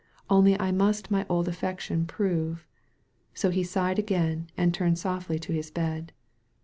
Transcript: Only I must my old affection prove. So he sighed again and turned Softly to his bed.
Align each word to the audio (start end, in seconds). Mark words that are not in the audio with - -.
Only 0.31 0.59
I 0.59 0.71
must 0.71 1.11
my 1.11 1.27
old 1.29 1.47
affection 1.47 2.07
prove. 2.07 2.65
So 3.35 3.51
he 3.51 3.61
sighed 3.61 3.99
again 3.99 4.49
and 4.57 4.73
turned 4.73 4.97
Softly 4.97 5.37
to 5.37 5.53
his 5.53 5.69
bed. 5.69 6.11